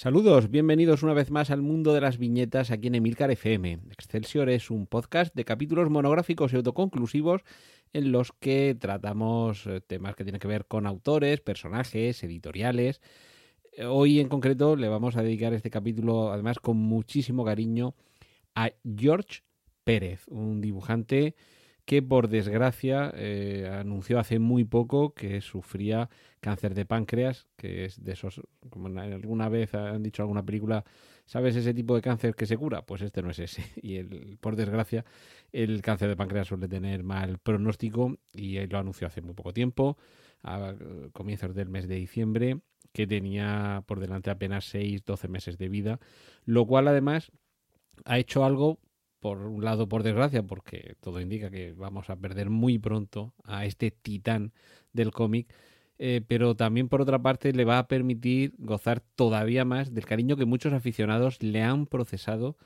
[0.00, 3.80] Saludos, bienvenidos una vez más al mundo de las viñetas aquí en Emilcar FM.
[3.90, 7.42] Excelsior es un podcast de capítulos monográficos y autoconclusivos
[7.92, 13.00] en los que tratamos eh, temas que tienen que ver con autores, personajes, editoriales.
[13.88, 17.96] Hoy en concreto le vamos a dedicar este capítulo, además con muchísimo cariño,
[18.54, 19.40] a George
[19.82, 21.34] Pérez, un dibujante
[21.88, 28.04] que por desgracia eh, anunció hace muy poco que sufría cáncer de páncreas, que es
[28.04, 30.84] de esos, como alguna vez han dicho alguna película,
[31.24, 32.82] ¿sabes ese tipo de cáncer que se cura?
[32.82, 33.64] Pues este no es ese.
[33.82, 35.06] Y el, por desgracia,
[35.50, 39.96] el cáncer de páncreas suele tener mal pronóstico y lo anunció hace muy poco tiempo,
[40.42, 40.74] a
[41.14, 42.60] comienzos del mes de diciembre,
[42.92, 46.00] que tenía por delante apenas 6-12 meses de vida,
[46.44, 47.32] lo cual además
[48.04, 48.78] ha hecho algo
[49.20, 53.64] por un lado, por desgracia, porque todo indica que vamos a perder muy pronto a
[53.66, 54.52] este titán
[54.92, 55.52] del cómic,
[55.98, 60.36] eh, pero también por otra parte le va a permitir gozar todavía más del cariño
[60.36, 62.56] que muchos aficionados le han procesado,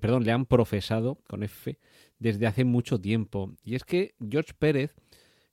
[0.00, 1.78] perdón, le han profesado con F
[2.18, 3.54] desde hace mucho tiempo.
[3.64, 4.94] Y es que George Pérez,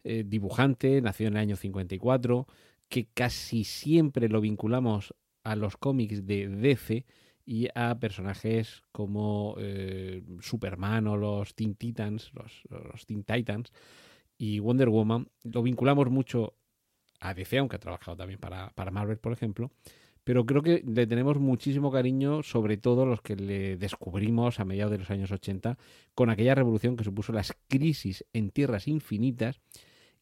[0.04, 2.48] eh, dibujante, nació en el año 54,
[2.90, 7.06] que casi siempre lo vinculamos a los cómics de DC,
[7.46, 13.72] y a personajes como eh, Superman o los Teen Titans, los, los, Teen Titans
[14.38, 15.30] y Wonder Woman.
[15.44, 16.56] Lo vinculamos mucho
[17.20, 19.72] a DC, aunque ha trabajado también para, para Marvel, por ejemplo.
[20.24, 24.92] Pero creo que le tenemos muchísimo cariño, sobre todo los que le descubrimos a mediados
[24.92, 25.78] de los años 80,
[26.16, 29.60] con aquella revolución que supuso las crisis en tierras infinitas,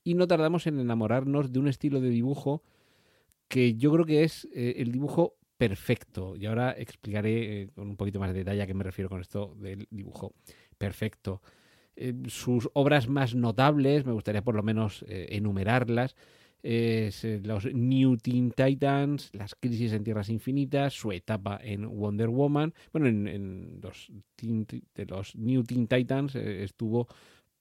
[0.04, 2.64] y no tardamos en enamorarnos de un estilo de dibujo
[3.48, 6.34] que yo creo que es eh, el dibujo perfecto.
[6.36, 9.22] Y ahora explicaré eh, con un poquito más de detalle a qué me refiero con
[9.22, 10.34] esto del dibujo
[10.76, 11.44] perfecto.
[11.96, 16.16] Eh, sus obras más notables, me gustaría por lo menos eh, enumerarlas,
[16.64, 22.74] es los New Teen Titans, las crisis en Tierras Infinitas, su etapa en Wonder Woman.
[22.92, 27.08] Bueno, en, los, de los New Teen Titans estuvo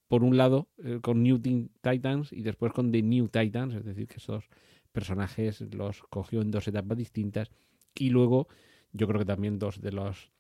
[0.09, 0.69] por un lado
[1.03, 4.44] con New Teen Titans y después con The New Titans, es decir, que esos
[4.93, 7.50] personajes los cogió en dos etapas distintas
[7.94, 8.48] y luego,
[8.92, 10.30] yo creo que también dos de los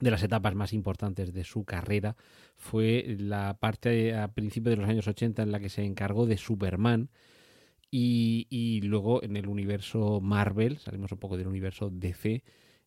[0.00, 2.16] de las etapas más importantes de su carrera
[2.56, 6.38] fue la parte a principios de los años 80 en la que se encargó de
[6.38, 7.08] Superman
[7.90, 12.42] y, y luego en el universo Marvel, salimos un poco del universo DC,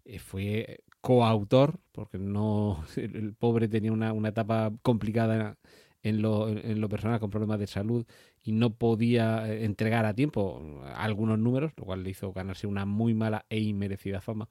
[0.06, 5.58] eh, fue coautor, porque no el pobre tenía una, una etapa complicada
[6.04, 8.06] en lo, en lo, personal con problemas de salud
[8.46, 12.86] y no podía eh, entregar a tiempo algunos números, lo cual le hizo ganarse una
[12.86, 14.48] muy mala e inmerecida fama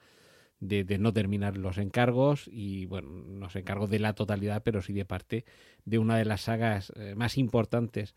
[0.58, 4.82] de, de, no terminar los encargos y bueno, no se encargó de la totalidad, pero
[4.82, 5.44] sí de parte
[5.84, 8.16] de una de las sagas eh, más importantes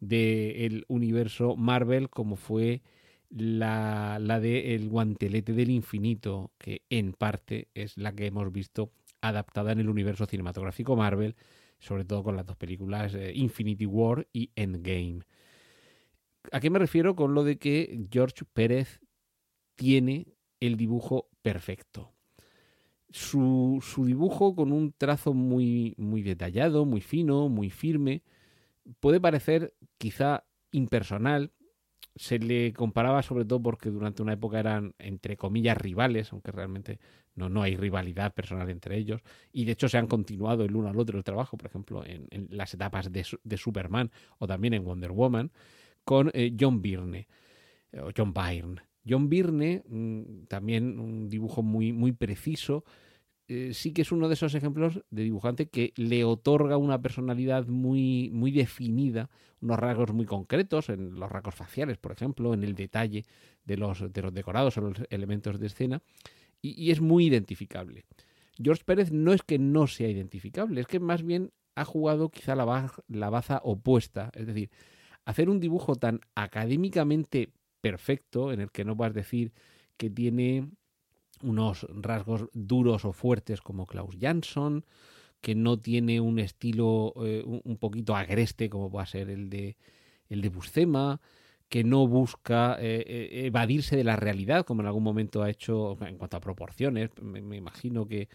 [0.00, 2.82] del universo Marvel, como fue
[3.30, 8.90] la, la de El guantelete del infinito, que en parte es la que hemos visto
[9.20, 11.36] adaptada en el universo cinematográfico Marvel
[11.82, 15.20] sobre todo con las dos películas eh, Infinity War y Endgame.
[16.52, 19.00] ¿A qué me refiero con lo de que George Pérez
[19.74, 20.28] tiene
[20.60, 22.12] el dibujo perfecto?
[23.10, 28.22] Su, su, dibujo con un trazo muy, muy detallado, muy fino, muy firme,
[29.00, 31.52] puede parecer quizá impersonal.
[32.14, 36.98] Se le comparaba sobre todo porque durante una época eran, entre comillas, rivales, aunque realmente
[37.34, 39.22] no, no hay rivalidad personal entre ellos.
[39.52, 42.28] Y de hecho se han continuado el uno al otro el trabajo, por ejemplo, en,
[42.50, 45.50] las etapas de, de, Superman o también en Wonder Woman,
[46.04, 47.28] con eh, John Byrne,
[47.98, 48.82] o John Byrne.
[49.08, 52.84] John Byrne, mm, también un dibujo muy, muy preciso,
[53.48, 57.66] eh, sí que es uno de esos ejemplos de dibujante que le otorga una personalidad
[57.66, 59.30] muy, muy definida,
[59.60, 63.24] unos rasgos muy concretos, en los rasgos faciales, por ejemplo, en el detalle
[63.64, 66.02] de los, de los decorados o los elementos de escena,
[66.60, 68.04] y, es muy identificable.
[68.62, 72.54] George Pérez no es que no sea identificable, es que más bien ha jugado quizá
[72.54, 74.70] la, la baza opuesta, es decir,
[75.24, 79.52] hacer un dibujo tan académicamente perfecto en el que no vas a decir
[79.96, 80.68] que tiene
[81.42, 84.84] unos rasgos duros o fuertes como Klaus Jansson,
[85.40, 89.76] que no tiene un estilo eh, un poquito agreste como va a ser el de
[90.28, 91.20] el de Buscema,
[91.68, 95.96] que no busca eh, eh, evadirse de la realidad, como en algún momento ha hecho
[96.06, 97.10] en cuanto a proporciones.
[97.22, 98.28] Me, imagino que,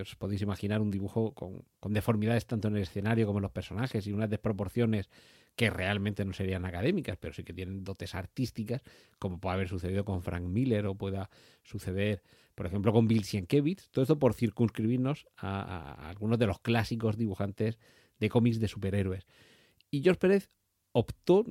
[0.00, 4.06] os podéis imaginar un dibujo con, deformidades tanto en el escenario como en los personajes
[4.06, 5.08] y unas desproporciones
[5.56, 8.82] que realmente no serían académicas, pero sí que tienen dotes artísticas,
[9.18, 11.30] como puede haber sucedido con Frank Miller o pueda
[11.64, 12.22] suceder,
[12.54, 13.88] por ejemplo, con Bill Sienkiewicz.
[13.88, 17.78] Todo esto por circunscribirnos a, algunos de los clásicos dibujantes
[18.20, 19.26] de cómics de superhéroes.
[19.90, 20.50] Y George Pérez
[20.98, 21.44] optó,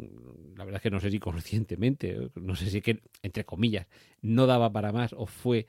[0.55, 3.85] la verdad es que no sé si conscientemente, no sé si que, entre comillas,
[4.23, 5.67] no daba para más o fue,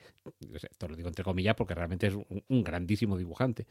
[0.51, 3.67] esto lo digo entre comillas porque realmente es un, grandísimo dibujante,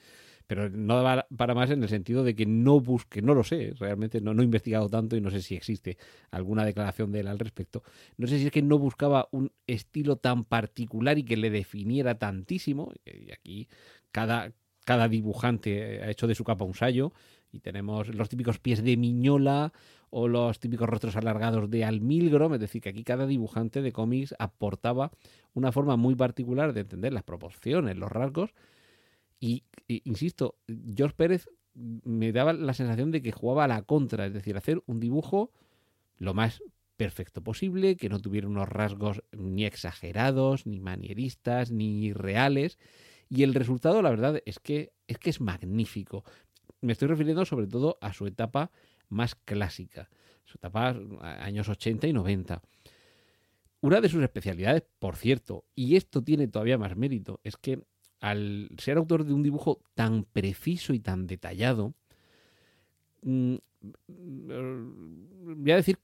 [0.47, 3.75] pero no daba para más en el sentido de que no busque, no lo sé,
[3.81, 5.99] realmente no, no he investigado tanto y no sé si existe
[6.31, 7.83] alguna declaración de él al respecto.
[8.17, 12.17] No sé si es que no buscaba un estilo tan particular y que le definiera
[12.17, 13.69] tantísimo, y aquí
[14.13, 14.53] cada,
[14.85, 17.13] cada dibujante ha hecho de su capa un sallo,
[17.59, 19.73] tenemos los típicos pies de Miñola
[20.11, 24.35] o los típicos rostros alargados de Almilgrom, es decir, que aquí cada dibujante de cómics
[24.39, 25.11] aportaba
[25.55, 28.51] una forma muy particular de entender las proporciones, los rasgos.
[29.41, 34.33] Y, insisto, George Pérez me daba la sensación de que jugaba a la contra, es
[34.33, 35.51] decir, hacer un dibujo
[36.17, 36.63] lo más
[36.97, 42.79] perfecto posible, que no tuviera unos rasgos ni exagerados, ni manieristas, ni reales.
[43.29, 46.25] Y el resultado, la verdad, es que es que es magnífico
[46.81, 48.71] me estoy refiriendo sobre todo a su etapa
[49.09, 50.09] más clásica,
[50.45, 52.63] su etapa años 80 y 90.
[53.81, 57.81] Una de sus especialidades, por cierto, y esto tiene todavía más mérito, es que
[58.21, 61.95] al ser autor de un dibujo tan preciso y tan detallado,
[63.23, 63.57] mm,
[64.09, 65.99] voy a decir,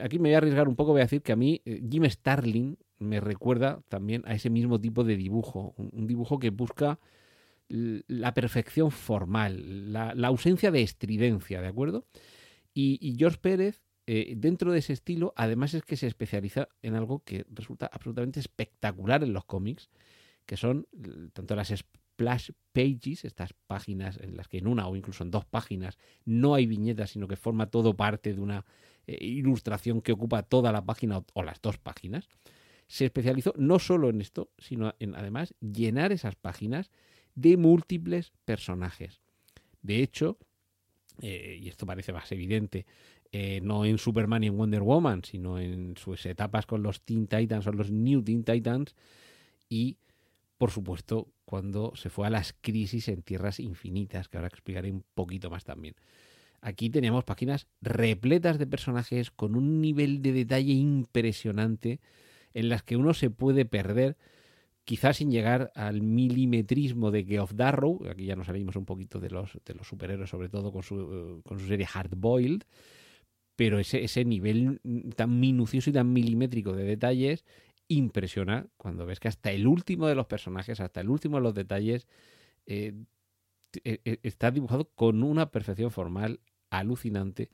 [0.00, 2.04] aquí me voy a arriesgar un poco, voy a decir que a mí eh, Jim
[2.04, 6.98] Starlin me recuerda también a ese mismo tipo de dibujo, un dibujo que busca
[7.68, 12.06] la perfección formal, la, ausencia de estridencia, ¿de acuerdo?
[12.74, 17.22] Y, George Pérez, eh, dentro de ese estilo, además es que se especializa en algo
[17.24, 19.90] que resulta absolutamente espectacular en los cómics,
[20.46, 20.86] que son
[21.32, 25.44] tanto las splash pages, estas páginas en las que en una o incluso en dos
[25.44, 28.64] páginas no hay viñetas, sino que forma todo parte de una
[29.06, 32.28] eh, ilustración que ocupa toda la página o, las dos páginas.
[32.86, 36.90] Se especializó no solo en esto, sino en además llenar esas páginas
[37.40, 39.20] de múltiples personajes.
[39.82, 40.38] De hecho,
[41.20, 42.86] eh, y esto parece más evidente,
[43.30, 47.26] eh, no en Superman y en Wonder Woman, sino en sus etapas con los Teen
[47.26, 48.94] Titans o los New Teen Titans
[49.68, 49.98] y,
[50.56, 55.04] por supuesto, cuando se fue a las crisis en tierras infinitas, que ahora explicaré un
[55.14, 55.94] poquito más también.
[56.60, 62.00] Aquí tenemos páginas repletas de personajes con un nivel de detalle impresionante
[62.52, 64.16] en las que uno se puede perder
[64.88, 69.28] quizás sin llegar al milimetrismo de Geoff Darrow, aquí ya nos salimos un poquito de
[69.28, 72.62] los, de los superhéroes, sobre todo con su, con su serie Hard Boiled,
[73.54, 74.80] pero ese, ese nivel
[75.14, 77.44] tan minucioso y tan milimétrico de detalles
[77.86, 81.54] impresiona cuando ves que hasta el último de los personajes, hasta el último de los
[81.54, 82.08] detalles,
[82.64, 82.94] eh,
[83.84, 86.40] e, e, está dibujado con una perfección formal
[86.70, 87.50] alucinante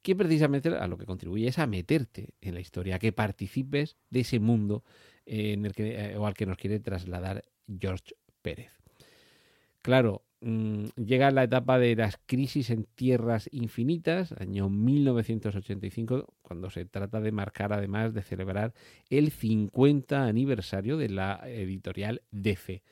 [0.00, 3.98] que precisamente a lo que contribuye es a meterte en la historia, a que participes
[4.08, 4.82] de ese mundo
[5.30, 7.44] en el que, eh, o al que nos quiere trasladar
[7.78, 8.72] George Pérez.
[9.80, 16.84] Claro, mm, llega la etapa de las crisis en tierras infinitas, año 1985, cuando se
[16.84, 18.74] trata de marcar, además de celebrar
[19.08, 22.82] el 50 aniversario de la editorial DC.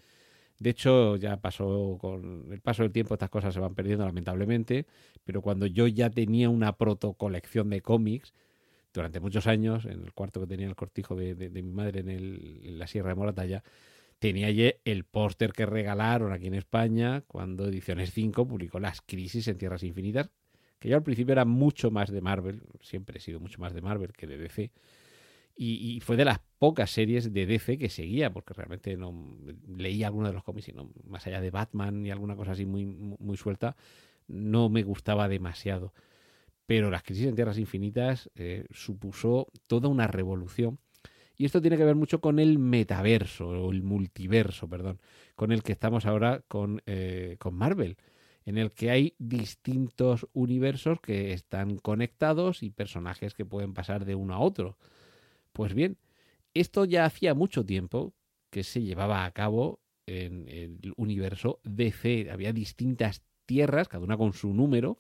[0.61, 4.87] De hecho, ya pasó con el paso del tiempo, estas cosas se van perdiendo lamentablemente,
[5.25, 8.33] pero cuando yo ya tenía una protocolección de cómics,
[8.99, 12.89] durante muchos años, en el cuarto que tenía el cortijo de, mi madre en, la
[12.89, 13.63] Sierra de Moratalla,
[14.19, 19.47] tenía allí el póster que regalaron aquí en España cuando Ediciones 5 publicó Las Crisis
[19.47, 20.31] en Tierras Infinitas,
[20.81, 23.83] que yo al principio era mucho más de Marvel, siempre he sido mucho más de
[23.83, 24.73] Marvel que de DC,
[25.61, 29.13] y, fue de las pocas series de DC que seguía, porque realmente no
[29.77, 32.67] leía alguno de los cómics, y no, más allá de Batman y alguna cosa así
[32.67, 33.77] muy, muy suelta,
[34.27, 35.93] no me gustaba demasiado
[36.69, 40.79] pero las crisis en tierras infinitas eh, supuso toda una revolución.
[41.35, 45.01] Y esto tiene que ver mucho con el metaverso, o el multiverso, perdón,
[45.35, 47.97] con el que estamos ahora con, eh, con Marvel,
[48.45, 54.15] en el que hay distintos universos que están conectados y personajes que pueden pasar de
[54.15, 54.77] uno a otro.
[55.55, 55.97] Pues bien,
[56.53, 58.13] esto ya hacía mucho tiempo
[58.51, 62.29] que se llevaba a cabo en el universo DC.
[62.31, 64.99] Había distintas tierras, cada una con su número,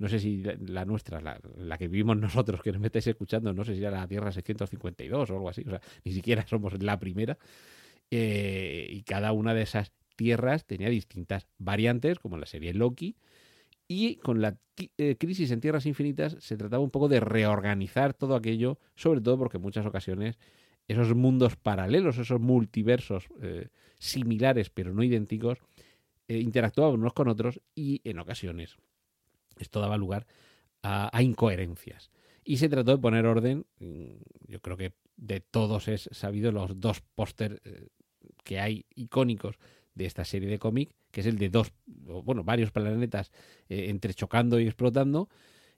[0.00, 3.74] no sé si la nuestra, la, que vivimos nosotros, que nos metéis escuchando, no sé
[3.74, 7.36] si era la Tierra 652 o algo así, o sea, ni siquiera somos la primera.
[8.10, 13.14] Eh, y cada una de esas tierras tenía distintas variantes, como la serie Loki,
[13.86, 14.56] Y con la
[14.96, 19.36] eh, crisis en Tierras Infinitas se trataba un poco de reorganizar todo aquello, sobre todo
[19.36, 20.38] porque en muchas ocasiones
[20.88, 25.58] esos mundos paralelos, esos multiversos eh, similares pero no idénticos,
[26.26, 28.78] interactuaban unos con otros y en ocasiones
[29.62, 30.26] esto daba lugar
[30.82, 32.10] a, incoherencias.
[32.44, 34.06] Y se trató de poner orden, mm,
[34.48, 37.60] yo creo que de todos es sabido los dos póster
[38.44, 39.56] que hay icónicos
[39.94, 43.30] de esta serie de cómic, que es el de dos, bueno, varios planetas
[43.68, 45.28] eh, entrechocando y explotando,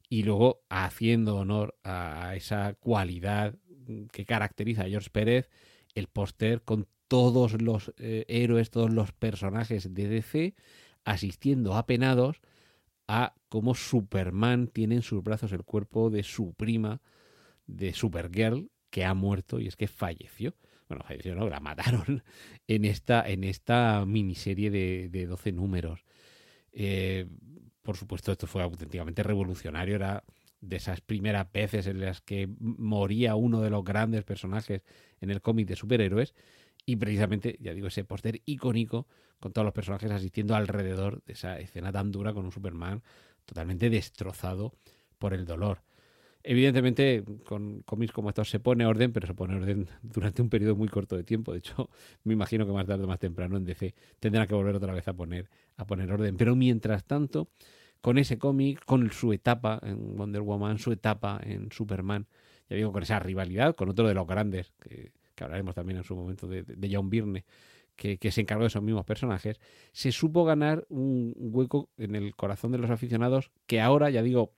[0.09, 3.57] y luego haciendo honor a esa cualidad
[4.13, 5.51] que caracteriza a George Pérez,
[5.95, 10.55] el póster con todos los eh, héroes, todos los personajes de DC
[11.05, 12.41] asistiendo apenados
[13.13, 17.01] a cómo Superman tiene en sus brazos el cuerpo de su prima,
[17.67, 20.55] de Supergirl, que ha muerto y es que falleció
[20.93, 21.49] bueno, falleció, ¿no?
[21.49, 22.23] La mataron
[22.69, 26.05] en esta, en esta miniserie de, de 12 números.
[26.73, 27.27] Eh,
[27.83, 29.97] por supuesto, esto fue auténticamente revolucionario.
[29.97, 30.23] Era
[30.61, 34.83] de esas primeras veces en las que moría uno de los grandes personajes
[35.21, 36.35] en el cómic de superhéroes.
[36.85, 39.07] Y precisamente, ya digo, ese póster icónico
[39.43, 43.03] con todos los personajes asistiendo alrededor de esa escena tan dura con un Superman
[43.45, 44.73] totalmente destrozado
[45.19, 45.83] por el dolor.
[46.45, 50.77] Evidentemente, con cómics como estos se pone orden, pero se pone orden durante un periodo
[50.77, 51.53] muy corto de tiempo.
[51.53, 51.91] De hecho,
[52.25, 55.07] me imagino que más tarde o más temprano en DC tendrán que volver otra vez
[55.09, 56.37] a poner, a poner orden.
[56.37, 57.49] Pero mientras tanto,
[58.01, 62.27] con ese cómic, con su etapa en Wonder Woman, su etapa en Superman,
[62.69, 66.15] ya digo, con esa rivalidad con otro de los grandes, que, hablaremos también en su
[66.15, 67.45] momento de, John Byrne,
[67.97, 69.61] que, se encargó de esos mismos personajes,
[69.93, 74.53] se supo ganar un hueco en el corazón de los aficionados que ahora, ya digo,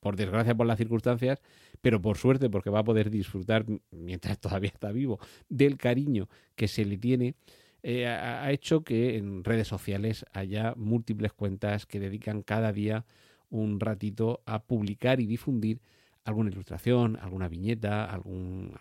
[0.00, 1.40] por desgracia por las circunstancias,
[1.80, 5.18] pero por suerte porque va a poder disfrutar, mientras todavía está vivo,
[5.48, 7.34] del cariño que se le tiene,
[7.82, 13.06] eh, ha hecho que en redes sociales haya múltiples cuentas que dedican cada día
[13.50, 15.80] un ratito a publicar y difundir
[16.28, 18.74] alguna ilustración, alguna viñeta, algún,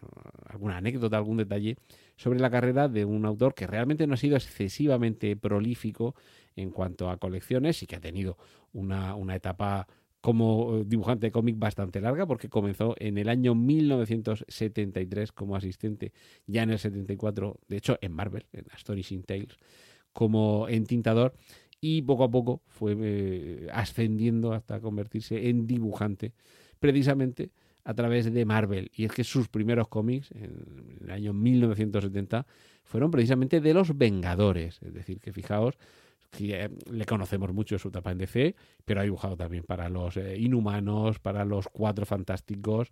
[0.45, 1.77] alguna anécdota, algún detalle
[2.17, 6.13] sobre la carrera de un autor que realmente no ha sido excesivamente prolífico
[6.55, 8.37] en cuanto a colecciones y que ha tenido
[8.73, 9.87] una, una etapa
[10.19, 16.11] como dibujante de cómic bastante larga, porque comenzó en el año 1973 como asistente,
[16.47, 19.57] ya en el 74, de hecho en Marvel, en Astonishing Tales,
[20.11, 21.33] como entintador,
[21.79, 26.33] y poco a poco fue eh, ascendiendo hasta convertirse en dibujante,
[26.79, 27.51] precisamente
[27.83, 28.91] a través de Marvel.
[28.93, 32.45] Y es que sus primeros cómics, en el año 1970,
[32.83, 34.79] fueron precisamente de los Vengadores.
[34.81, 35.77] Es decir, que fijaos
[36.39, 38.55] eh, le conocemos mucho su etapa en DC,
[38.85, 42.91] pero ha dibujado también para los eh, Inhumanos, para los Cuatro Fantásticos.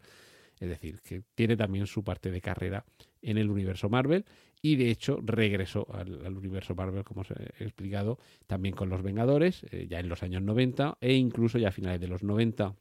[0.60, 2.86] Es decir, que tiene también su parte de carrera
[3.22, 4.25] en el universo Marvel
[4.62, 9.65] y de hecho regresó al, universo Marvel, como os he explicado, también con los Vengadores,
[9.72, 12.74] eh, ya en los años 90 e incluso ya a finales de los 90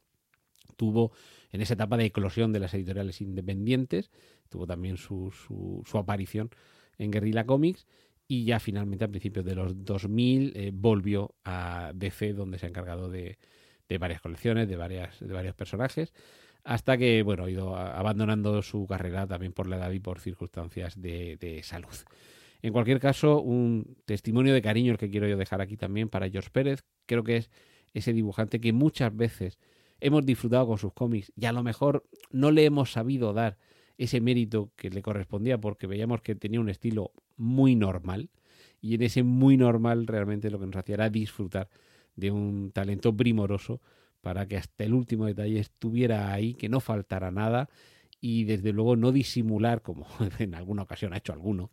[0.75, 1.11] tuvo
[1.51, 4.11] en esa etapa de eclosión de las editoriales independientes,
[4.49, 6.49] tuvo también su, su, aparición
[6.97, 7.87] en Guerrilla Comics
[8.27, 12.69] y ya finalmente a principios de los 2000 eh, volvió a DC donde se ha
[12.69, 13.37] encargado de,
[13.99, 16.13] varias colecciones, de, varias, de varios personajes,
[16.63, 20.99] hasta que bueno, ha ido abandonando su carrera también por la edad y por circunstancias
[20.99, 21.93] de, salud.
[22.61, 26.29] En cualquier caso, un testimonio de cariño el que quiero yo dejar aquí también para
[26.29, 26.83] George Pérez.
[27.05, 27.51] Creo que es
[27.93, 29.59] ese dibujante que muchas veces
[29.99, 33.57] hemos disfrutado con sus cómics y a lo mejor no le hemos sabido dar
[33.97, 38.29] ese mérito que le correspondía porque veíamos que tenía un estilo muy normal
[38.81, 41.69] y en ese muy normal realmente lo que nos hacía era disfrutar
[42.15, 43.81] de un talento primoroso
[44.21, 47.69] para que hasta el último detalle estuviera ahí, que no faltara nada
[48.19, 50.07] y desde luego no disimular, como
[50.39, 51.71] en alguna ocasión ha hecho alguno,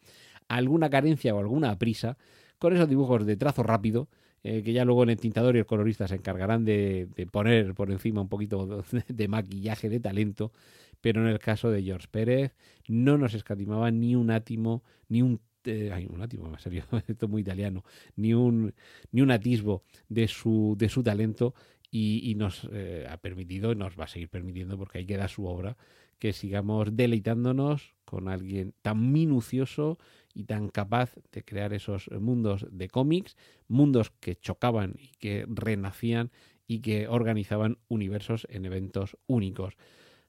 [0.49, 2.19] alguna carencia o alguna prisa
[2.59, 4.09] con esos dibujos de trazo rápido
[4.45, 7.91] eh, que ya luego en el tintador y el colorista se encargarán de, poner por
[7.91, 10.53] encima un poquito de maquillaje de talento
[11.01, 12.55] pero en el caso de George Pérez
[12.89, 17.43] no nos escatimaba ni un átimo, ni un eh, un me serio, esto es muy
[17.43, 17.85] italiano,
[18.17, 18.75] ni un,
[19.11, 21.55] ni un atisbo de su, de su talento
[21.91, 25.47] y, nos eh, ha permitido y nos va a seguir permitiendo porque ahí queda su
[25.47, 25.77] obra,
[26.19, 29.99] que sigamos deleitándonos con alguien tan minucioso
[30.35, 33.37] y tan capaz de crear esos mundos de cómics,
[33.69, 36.31] mundos que chocaban y que renacían
[36.67, 39.77] y que organizaban universos en eventos únicos.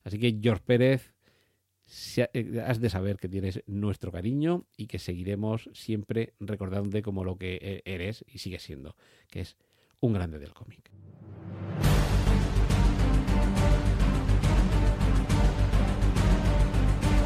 [0.04, 1.14] Así que George Pérez,
[2.18, 7.38] eh, has de saber que tienes nuestro cariño y que seguiremos siempre recordándote como lo
[7.38, 8.96] que e-, eres y sigues siendo,
[9.30, 9.58] que es
[10.00, 10.92] un grande del cómic.